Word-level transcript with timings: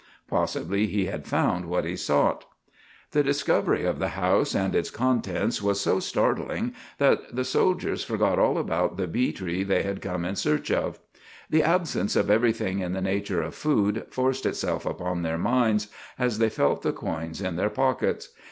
Possibly 0.27 0.87
he 0.87 1.05
had 1.05 1.27
found 1.27 1.65
what 1.65 1.85
he 1.85 1.95
sought. 1.95 2.45
The 3.11 3.21
discovery 3.21 3.85
of 3.85 3.99
the 3.99 4.07
house 4.17 4.55
and 4.55 4.73
its 4.75 4.89
contents 4.89 5.61
was 5.61 5.79
so 5.79 5.99
startling 5.99 6.73
that 6.97 7.35
the 7.35 7.45
soldiers 7.45 8.03
forgot 8.03 8.39
all 8.39 8.57
about 8.57 8.97
the 8.97 9.05
bee 9.05 9.31
tree 9.31 9.63
they 9.63 9.83
had 9.83 10.01
come 10.01 10.25
in 10.25 10.35
search 10.35 10.71
of. 10.71 10.97
The 11.51 11.61
absence 11.61 12.15
of 12.15 12.31
everything 12.31 12.79
in 12.79 12.93
the 12.93 12.99
nature 13.01 13.43
of 13.43 13.53
food 13.53 14.07
forced 14.09 14.47
itself 14.47 14.87
upon 14.87 15.21
their 15.21 15.37
minds, 15.37 15.87
as 16.17 16.39
they 16.39 16.49
felt 16.49 16.81
the 16.81 16.93
coins 16.93 17.39
in 17.39 17.55
their 17.55 17.69
pockets. 17.69 18.29